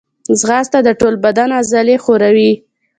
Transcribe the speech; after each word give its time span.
ځغاسته 0.39 0.79
د 0.83 0.89
ټول 0.99 1.13
بدن 1.25 1.49
عضلې 1.59 1.95
ښوروي 2.03 2.51